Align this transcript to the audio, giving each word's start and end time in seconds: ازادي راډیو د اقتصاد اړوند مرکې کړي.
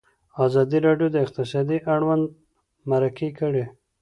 ازادي 0.45 0.79
راډیو 0.87 1.07
د 1.11 1.17
اقتصاد 1.25 1.67
اړوند 1.93 2.25
مرکې 2.89 3.29
کړي. 3.39 3.65